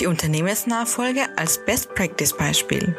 [0.00, 2.96] Die Unternehmensnachfolge als Best Practice Beispiel.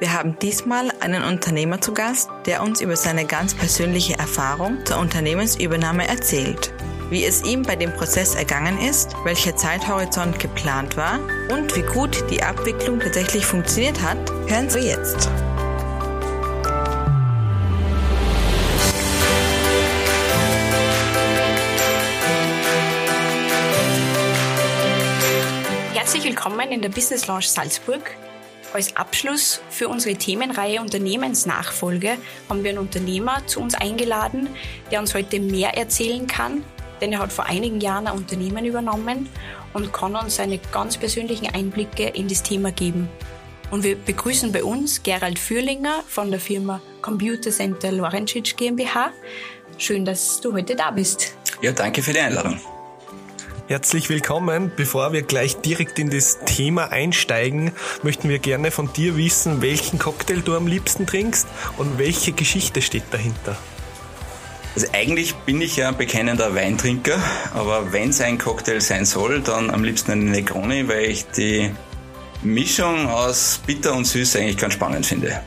[0.00, 4.98] Wir haben diesmal einen Unternehmer zu Gast, der uns über seine ganz persönliche Erfahrung zur
[4.98, 6.72] Unternehmensübernahme erzählt.
[7.10, 11.18] Wie es ihm bei dem Prozess ergangen ist, welcher Zeithorizont geplant war
[11.50, 15.28] und wie gut die Abwicklung tatsächlich funktioniert hat, hören Sie jetzt.
[26.28, 28.02] Willkommen in der Business Lounge Salzburg.
[28.74, 32.18] Als Abschluss für unsere Themenreihe Unternehmensnachfolge
[32.50, 34.46] haben wir einen Unternehmer zu uns eingeladen,
[34.90, 36.62] der uns heute mehr erzählen kann,
[37.00, 39.26] denn er hat vor einigen Jahren ein Unternehmen übernommen
[39.72, 43.08] und kann uns seine ganz persönlichen Einblicke in das Thema geben.
[43.70, 49.12] Und wir begrüßen bei uns Gerald Fürlinger von der Firma Computer Center Lorencic GmbH.
[49.78, 51.38] Schön, dass du heute da bist.
[51.62, 52.60] Ja, danke für die Einladung.
[53.68, 54.72] Herzlich willkommen.
[54.74, 59.98] Bevor wir gleich direkt in das Thema einsteigen, möchten wir gerne von dir wissen, welchen
[59.98, 63.58] Cocktail du am liebsten trinkst und welche Geschichte steht dahinter.
[64.74, 67.18] Also eigentlich bin ich ja ein bekennender Weintrinker,
[67.52, 71.70] aber wenn es ein Cocktail sein soll, dann am liebsten eine Negroni, weil ich die
[72.42, 75.42] Mischung aus bitter und süß eigentlich ganz spannend finde.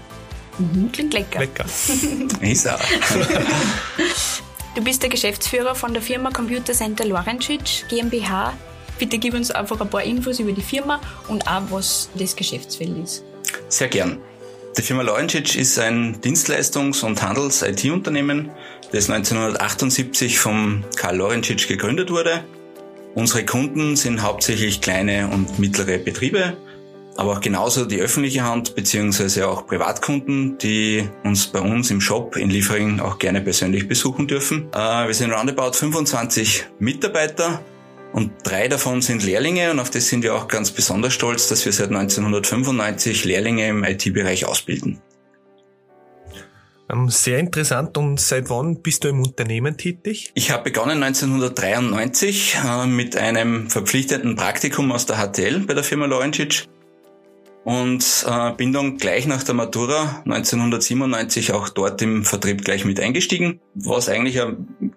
[0.59, 1.39] Mhm, klingt lecker.
[1.39, 1.65] Lecker.
[2.41, 2.79] Ist auch.
[4.73, 8.53] Du bist der Geschäftsführer von der Firma Computer Center Lorencic GmbH.
[8.97, 12.97] Bitte gib uns einfach ein paar Infos über die Firma und auch, was das Geschäftsfeld
[13.03, 13.25] ist.
[13.67, 14.19] Sehr gern.
[14.77, 18.49] Die Firma Lorencic ist ein Dienstleistungs- und Handels-IT-Unternehmen,
[18.93, 22.45] das 1978 vom Karl Lorencic gegründet wurde.
[23.13, 26.55] Unsere Kunden sind hauptsächlich kleine und mittlere Betriebe,
[27.17, 32.35] aber auch genauso die öffentliche Hand beziehungsweise auch Privatkunden, die uns bei uns im Shop
[32.35, 34.69] in Liefering auch gerne persönlich besuchen dürfen.
[34.73, 37.61] Äh, wir sind roundabout 25 Mitarbeiter
[38.13, 41.65] und drei davon sind Lehrlinge und auf das sind wir auch ganz besonders stolz, dass
[41.65, 45.01] wir seit 1995 Lehrlinge im IT-Bereich ausbilden.
[46.91, 47.97] Ähm, Sehr interessant.
[47.97, 50.31] Und seit wann bist du im Unternehmen tätig?
[50.33, 56.05] Ich habe begonnen 1993 äh, mit einem verpflichtenden Praktikum aus der HTL bei der Firma
[56.05, 56.67] Lorencic
[57.63, 62.99] und äh, bin dann gleich nach der Matura 1997 auch dort im Vertrieb gleich mit
[62.99, 63.59] eingestiegen.
[63.75, 64.39] Was eigentlich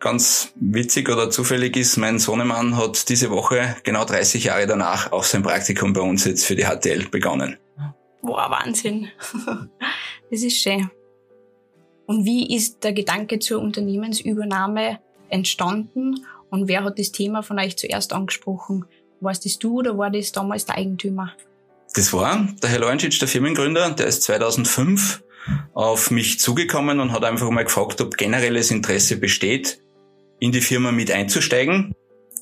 [0.00, 5.24] ganz witzig oder zufällig ist, mein Sohnemann hat diese Woche genau 30 Jahre danach auch
[5.24, 7.58] sein Praktikum bei uns jetzt für die HTL begonnen.
[8.22, 9.08] Wow, Wahnsinn.
[10.30, 10.90] Das ist schön.
[12.06, 14.98] Und wie ist der Gedanke zur Unternehmensübernahme
[15.28, 18.86] entstanden und wer hat das Thema von euch zuerst angesprochen?
[19.20, 21.34] Warst das du oder war das damals der Eigentümer?
[21.94, 25.22] Das war der Herr Lorencic, der Firmengründer, der ist 2005
[25.74, 29.80] auf mich zugekommen und hat einfach mal gefragt, ob generelles Interesse besteht,
[30.40, 31.94] in die Firma mit einzusteigen.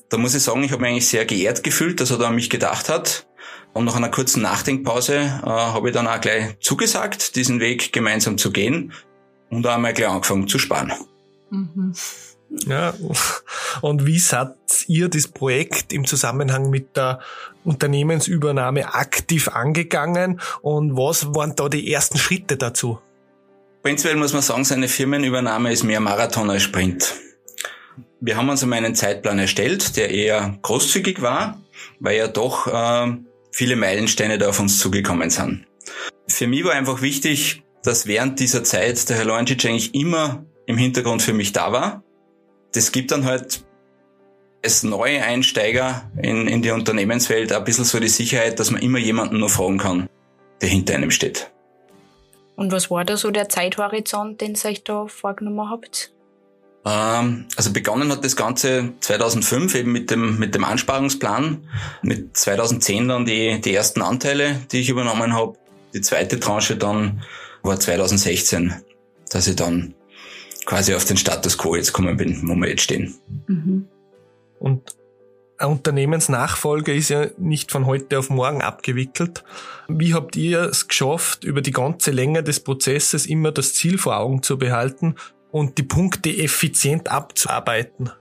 [0.09, 2.35] Da muss ich sagen, ich habe mich eigentlich sehr geehrt gefühlt, dass er da an
[2.35, 3.27] mich gedacht hat.
[3.73, 8.37] Und nach einer kurzen Nachdenkpause äh, habe ich dann auch gleich zugesagt, diesen Weg gemeinsam
[8.37, 8.93] zu gehen
[9.49, 10.93] und auch einmal gleich angefangen zu sparen.
[11.49, 11.93] Mhm.
[12.67, 12.93] Ja.
[13.81, 14.55] Und wie seid
[14.87, 17.19] ihr das Projekt im Zusammenhang mit der
[17.63, 22.99] Unternehmensübernahme aktiv angegangen und was waren da die ersten Schritte dazu?
[23.81, 27.13] Prinzipiell muss man sagen, seine Firmenübernahme ist mehr Marathon als Sprint.
[28.21, 31.59] Wir haben uns einmal einen Zeitplan erstellt, der eher großzügig war,
[31.99, 33.17] weil ja doch äh,
[33.51, 35.65] viele Meilensteine da auf uns zugekommen sind.
[36.27, 40.77] Für mich war einfach wichtig, dass während dieser Zeit der Herr Lorencic eigentlich immer im
[40.77, 42.03] Hintergrund für mich da war.
[42.73, 43.63] Das gibt dann halt
[44.63, 48.99] als neue Einsteiger in, in die Unternehmenswelt ein bisschen so die Sicherheit, dass man immer
[48.99, 50.09] jemanden noch fragen kann,
[50.61, 51.51] der hinter einem steht.
[52.55, 56.11] Und was war da so der Zeithorizont, den ihr euch da vorgenommen habt?
[56.85, 61.67] Ähm, also begonnen hat das Ganze 2005 eben mit dem, mit dem Ansparungsplan,
[62.01, 65.57] mit 2010 dann die, die ersten Anteile, die ich übernommen habe.
[65.93, 67.23] Die zweite Tranche dann
[67.63, 68.73] war 2016,
[69.29, 69.93] dass ich dann
[70.65, 73.15] quasi auf den Status quo jetzt gekommen bin, wo wir jetzt stehen.
[73.47, 73.87] Mhm.
[74.59, 74.95] Und
[75.57, 79.43] eine Unternehmensnachfolge ist ja nicht von heute auf morgen abgewickelt.
[79.87, 84.17] Wie habt ihr es geschafft, über die ganze Länge des Prozesses immer das Ziel vor
[84.17, 85.15] Augen zu behalten
[85.51, 88.11] und die Punkte effizient abzuarbeiten?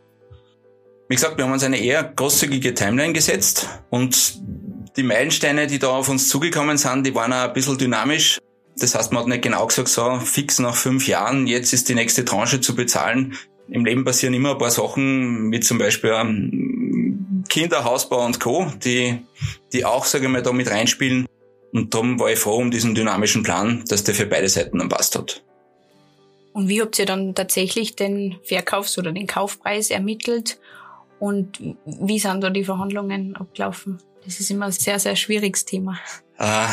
[1.08, 4.40] Wie gesagt, wir haben uns eine eher großzügige Timeline gesetzt und
[4.96, 8.38] die Meilensteine, die da auf uns zugekommen sind, die waren auch ein bisschen dynamisch.
[8.78, 11.94] Das heißt, man hat nicht genau gesagt, so fix nach fünf Jahren, jetzt ist die
[11.94, 13.36] nächste Tranche zu bezahlen.
[13.68, 18.70] Im Leben passieren immer ein paar Sachen, wie zum Beispiel ähm, Kinder, Hausbau und Co.,
[18.82, 19.18] die,
[19.72, 21.26] die auch, sage ich mal, da mit reinspielen.
[21.72, 24.88] Und darum war ich froh um diesen dynamischen Plan, dass der für beide Seiten dann
[24.88, 25.42] passt hat.
[26.52, 30.58] Und wie habt ihr dann tatsächlich den Verkaufs- oder den Kaufpreis ermittelt?
[31.18, 33.98] Und wie sind da die Verhandlungen abgelaufen?
[34.24, 35.98] Das ist immer ein sehr, sehr schwieriges Thema.
[36.38, 36.66] Äh,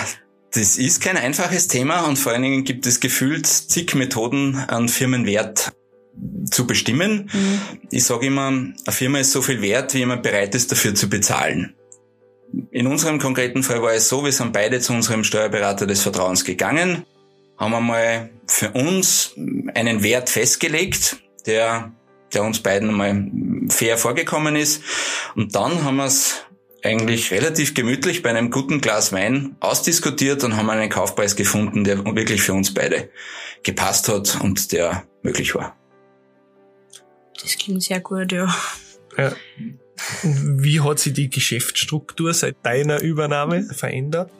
[0.51, 4.90] das ist kein einfaches Thema und vor allen Dingen gibt es gefühlt zig Methoden, an
[4.90, 5.74] Firmenwert
[6.50, 7.30] zu bestimmen.
[7.31, 7.62] Mhm.
[7.92, 11.10] Ich sage immer, eine Firma ist so viel wert, wie jemand bereit ist, dafür zu
[11.10, 11.75] bezahlen.
[12.72, 16.44] In unserem konkreten Fall war es so, wir sind beide zu unserem Steuerberater des Vertrauens
[16.44, 17.06] gegangen,
[17.57, 19.34] haben einmal für uns
[19.75, 21.92] einen Wert festgelegt, der,
[22.34, 23.30] der uns beiden einmal
[23.69, 24.81] fair vorgekommen ist.
[25.36, 26.45] Und dann haben wir es
[26.84, 32.04] eigentlich relativ gemütlich bei einem guten Glas Wein ausdiskutiert und haben einen Kaufpreis gefunden, der
[32.06, 33.10] wirklich für uns beide
[33.64, 35.76] gepasst hat und der möglich war.
[37.42, 38.54] Das klingt sehr gut, ja.
[39.18, 39.34] ja.
[40.24, 44.31] Wie hat sich die Geschäftsstruktur seit deiner Übernahme verändert?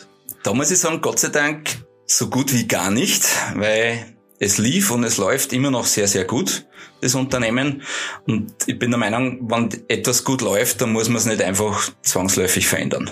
[0.44, 1.70] Da muss ich sagen, Gott sei Dank
[2.06, 3.24] so gut wie gar nicht,
[3.56, 6.66] weil es lief und es läuft immer noch sehr, sehr gut,
[7.02, 7.84] das Unternehmen.
[8.26, 11.92] Und ich bin der Meinung, wenn etwas gut läuft, dann muss man es nicht einfach
[12.02, 13.12] zwangsläufig verändern.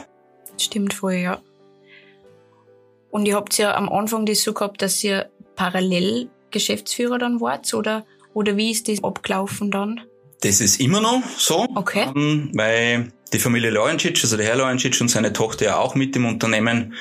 [0.57, 1.41] Stimmt voll, ja.
[3.11, 7.73] Und ihr habt ja am Anfang das so gehabt, dass ihr parallel Geschäftsführer dann wart,
[7.73, 10.01] oder, oder wie ist das abgelaufen dann?
[10.41, 11.67] Das ist immer noch so.
[11.75, 12.07] Okay.
[12.15, 16.15] Ähm, weil die Familie Lawrencic, also der Herr Lawrencic und seine Tochter ja auch mit
[16.15, 16.93] dem Unternehmen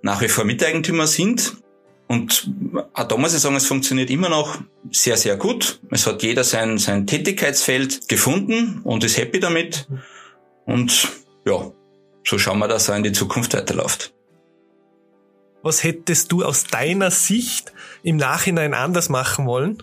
[0.00, 1.56] nach wie vor Miteigentümer sind.
[2.06, 2.50] Und
[2.92, 4.58] auch da muss ich sagen, es funktioniert immer noch
[4.90, 5.80] sehr, sehr gut.
[5.90, 9.88] Es hat jeder sein, sein Tätigkeitsfeld gefunden und ist happy damit.
[10.66, 11.08] Und
[11.46, 11.72] ja,
[12.24, 14.12] so schauen wir, dass er in die Zukunft weiterläuft.
[15.62, 17.72] Was hättest du aus deiner Sicht
[18.02, 19.82] im Nachhinein anders machen wollen?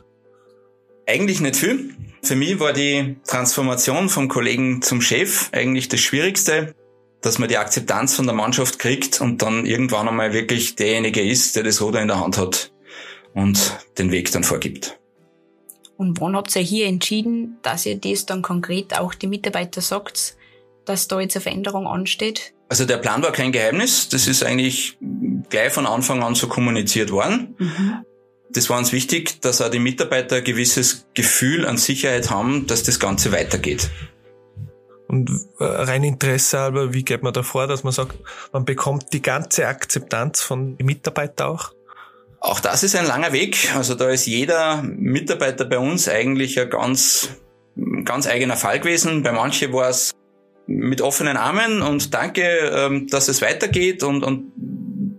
[1.07, 1.95] Eigentlich nicht viel.
[2.21, 6.75] Für mich war die Transformation vom Kollegen zum Chef eigentlich das Schwierigste,
[7.21, 11.55] dass man die Akzeptanz von der Mannschaft kriegt und dann irgendwann einmal wirklich derjenige ist,
[11.55, 12.71] der das Ruder in der Hand hat
[13.33, 14.99] und den Weg dann vorgibt.
[15.97, 20.35] Und wann habt ihr hier entschieden, dass ihr das dann konkret auch die Mitarbeiter sagt,
[20.85, 22.53] dass da jetzt eine Veränderung ansteht?
[22.69, 24.09] Also der Plan war kein Geheimnis.
[24.09, 24.97] Das ist eigentlich
[25.49, 27.55] gleich von Anfang an so kommuniziert worden.
[27.59, 28.05] Mhm
[28.53, 32.83] das war uns wichtig, dass auch die Mitarbeiter ein gewisses Gefühl an Sicherheit haben, dass
[32.83, 33.89] das Ganze weitergeht.
[35.11, 35.29] Und
[35.59, 38.15] äh, rein Interesse halber, wie geht man da vor, dass man sagt,
[38.53, 41.73] man bekommt die ganze Akzeptanz von Mitarbeitern auch?
[42.39, 43.75] Auch das ist ein langer Weg.
[43.75, 47.27] Also da ist jeder Mitarbeiter bei uns eigentlich ein ganz,
[48.05, 49.21] ganz eigener Fall gewesen.
[49.21, 50.13] Bei manchen war es
[50.65, 52.43] mit offenen Armen und danke,
[52.73, 54.53] ähm, dass es weitergeht und, und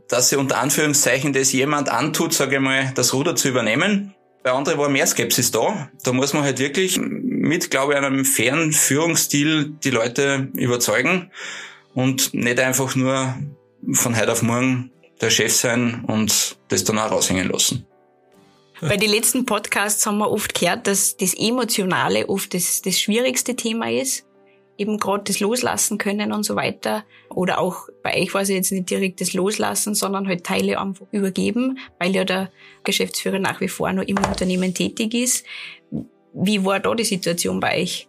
[0.09, 4.15] dass sie unter Anführungszeichen das jemand antut, sage ich mal, das Ruder zu übernehmen.
[4.43, 5.91] Bei anderen war mehr Skepsis da.
[6.03, 6.99] Da muss man halt wirklich
[7.43, 11.33] mit, glaube ich, einem fairen Führungsstil die Leute überzeugen
[11.93, 13.35] und nicht einfach nur
[13.93, 17.85] von heute auf morgen der Chef sein und das dann auch raushängen lassen.
[18.81, 23.57] Bei den letzten Podcasts haben wir oft gehört, dass das Emotionale oft das, das schwierigste
[23.57, 24.25] Thema ist
[24.79, 27.05] eben gerade das Loslassen können und so weiter.
[27.29, 31.07] Oder auch bei euch war es jetzt nicht direkt das Loslassen, sondern halt Teile einfach
[31.13, 32.51] übergeben, weil ja der
[32.85, 35.45] Geschäftsführer nach wie vor noch im Unternehmen tätig ist.
[36.35, 38.09] Wie war da die Situation bei euch?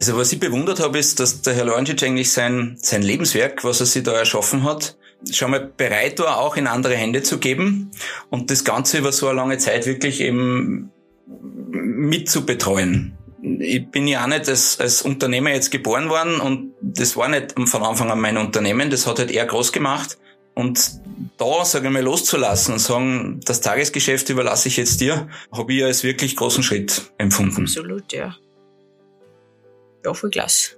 [0.00, 3.80] Also was ich bewundert habe, ist, dass der Herr Lorncic eigentlich sein, sein Lebenswerk, was
[3.80, 4.96] er sich da erschaffen hat,
[5.30, 7.90] schon mal bereit war, auch in andere Hände zu geben
[8.28, 10.90] und das Ganze über so eine lange Zeit wirklich eben
[11.26, 17.28] mitzubetreuen ich bin ja auch nicht als, als Unternehmer jetzt geboren worden und das war
[17.28, 20.18] nicht von Anfang an mein Unternehmen, das hat halt er groß gemacht.
[20.54, 21.00] Und
[21.36, 25.84] da, sage ich mal, loszulassen und sagen, das Tagesgeschäft überlasse ich jetzt dir, habe ich
[25.84, 27.62] als wirklich großen Schritt empfunden.
[27.62, 28.36] Absolut, ja.
[30.04, 30.76] Ja, voll klasse.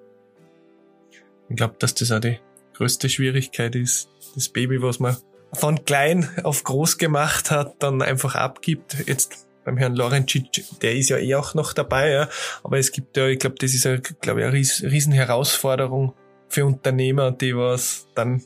[1.48, 2.38] Ich glaube, dass das auch die
[2.74, 5.16] größte Schwierigkeit ist, das Baby, was man
[5.52, 8.96] von klein auf groß gemacht hat, dann einfach abgibt.
[9.06, 12.28] Jetzt beim Herrn Lorencic, der ist ja eh auch noch dabei, ja.
[12.62, 16.14] aber es gibt ja, ich glaube, das ist ja, glaube ich, eine riesen Herausforderung
[16.48, 18.42] für Unternehmer, die was dann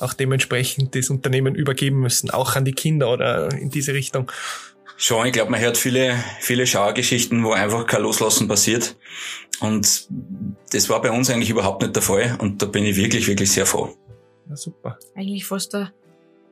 [0.00, 4.30] auch dementsprechend das Unternehmen übergeben müssen, auch an die Kinder oder in diese Richtung.
[4.96, 8.96] Schon, ich glaube, man hört viele, viele Schauergeschichten, wo einfach kein Loslassen passiert.
[9.60, 10.08] Und
[10.72, 12.36] das war bei uns eigentlich überhaupt nicht der Fall.
[12.40, 13.94] Und da bin ich wirklich, wirklich sehr froh.
[14.48, 14.98] Ja, super.
[15.14, 15.92] Eigentlich fast der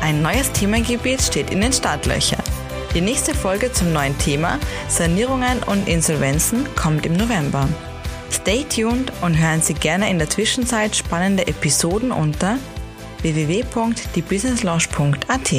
[0.01, 2.43] Ein neues Themengebiet steht in den Startlöchern.
[2.93, 7.67] Die nächste Folge zum neuen Thema Sanierungen und Insolvenzen kommt im November.
[8.31, 12.57] Stay tuned und hören Sie gerne in der Zwischenzeit spannende Episoden unter
[13.21, 15.53] www.diebusinesslaunch.at.